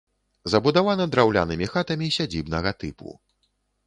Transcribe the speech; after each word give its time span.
Забудавана 0.51 1.05
драўлянымі 1.15 1.67
хатамі 1.73 2.07
сядзібнага 2.15 2.71
тыпу. 2.85 3.13